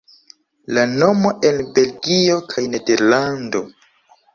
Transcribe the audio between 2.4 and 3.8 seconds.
kaj Nederlando.